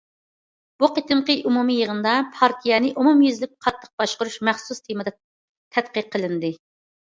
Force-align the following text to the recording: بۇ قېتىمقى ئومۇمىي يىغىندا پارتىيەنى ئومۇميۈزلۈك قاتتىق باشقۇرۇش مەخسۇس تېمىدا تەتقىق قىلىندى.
بۇ 0.83 0.87
قېتىمقى 0.95 1.35
ئومۇمىي 1.49 1.77
يىغىندا 1.81 2.15
پارتىيەنى 2.39 2.91
ئومۇميۈزلۈك 2.95 3.53
قاتتىق 3.69 3.95
باشقۇرۇش 4.03 4.41
مەخسۇس 4.51 4.85
تېمىدا 4.89 5.17
تەتقىق 5.19 6.13
قىلىندى. 6.19 6.57